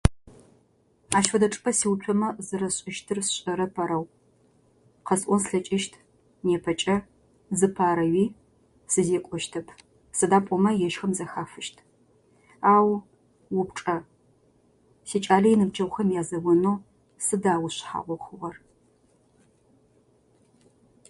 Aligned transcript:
Ащ 1.17 1.25
фэдэ 1.31 1.47
чӏыпӏэ 1.51 1.71
сиуцомэ 1.79 2.27
зэрэсшӏыщтыр 2.45 3.19
сшӏэрэп 3.27 3.75
арау 3.83 4.03
къэсӏон 5.07 5.39
слъэкӏыщт 5.45 5.93
непэкӏэ 6.45 6.95
зыпарэуи 7.59 8.25
сызекӏощтэп 8.91 9.67
сыда 10.17 10.39
пӏомэ 10.45 10.71
ежьхэм 10.87 11.11
зэхафыщт, 11.17 11.77
ау 12.73 12.89
упчӏэ 13.59 13.97
сикӏалэ 15.09 15.49
иныбджэгъухэм 15.53 16.07
язэонэу 16.21 16.77
сыда 17.25 17.53
ушхьагъу 17.65 18.19
хъугъэр? 18.23 18.55